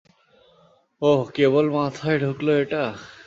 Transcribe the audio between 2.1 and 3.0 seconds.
ঢুকলো এটা?